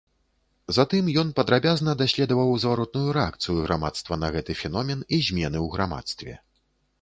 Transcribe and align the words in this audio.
Затым 0.77 1.09
ён 1.21 1.27
падрабязна 1.39 1.93
даследаваў 1.99 2.49
зваротную 2.63 3.07
рэакцыю 3.19 3.55
грамадства 3.67 4.19
на 4.23 4.31
гэты 4.37 4.57
феномен 4.63 5.05
і 5.15 5.21
змены 5.29 5.59
ў 5.65 5.67
грамадстве. 5.77 6.33